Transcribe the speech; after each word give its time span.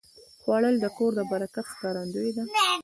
خوړل 0.41 0.75
د 0.79 0.85
کور 0.97 1.11
د 1.15 1.19
برکت 1.31 1.65
ښکارندویي 1.73 2.31
ده 2.37 2.43